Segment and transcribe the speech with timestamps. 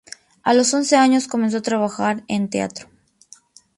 [0.41, 2.89] A los once años comenzó a trabajar en teatro.